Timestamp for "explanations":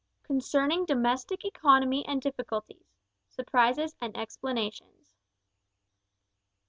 4.17-5.13